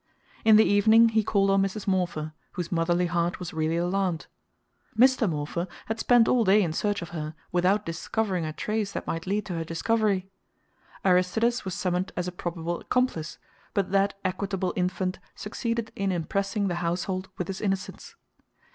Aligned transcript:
In 0.43 0.55
the 0.55 0.63
evening 0.65 1.09
he 1.09 1.23
called 1.23 1.51
on 1.51 1.61
Mrs. 1.61 1.85
Morpher, 1.87 2.33
whose 2.53 2.71
motherly 2.71 3.05
heart 3.05 3.37
was 3.37 3.53
really 3.53 3.77
alarmed. 3.77 4.25
Mr. 4.97 5.29
Morpher 5.29 5.67
had 5.85 5.99
spent 5.99 6.27
all 6.27 6.43
day 6.43 6.63
in 6.63 6.73
search 6.73 7.03
of 7.03 7.09
her, 7.09 7.35
without 7.51 7.85
discovering 7.85 8.43
a 8.43 8.51
trace 8.51 8.93
that 8.93 9.05
might 9.05 9.27
lead 9.27 9.45
to 9.45 9.53
her 9.53 9.63
discovery. 9.63 10.31
Aristides 11.05 11.65
was 11.65 11.75
summoned 11.75 12.11
as 12.17 12.27
a 12.27 12.31
probable 12.31 12.79
accomplice, 12.79 13.37
but 13.75 13.91
that 13.91 14.15
equitable 14.25 14.73
infant 14.75 15.19
succeeded 15.35 15.91
in 15.95 16.11
impressing 16.11 16.67
the 16.67 16.75
household 16.81 17.29
with 17.37 17.47
his 17.47 17.61
innocence. 17.61 18.15